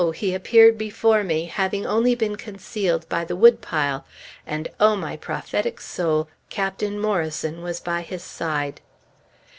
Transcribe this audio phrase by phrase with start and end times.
[0.15, 4.03] he appeared before me, having only been concealed by the wood pile,
[4.47, 6.27] and O my prophetic soul!
[6.49, 8.81] Captain Morrison was by his side!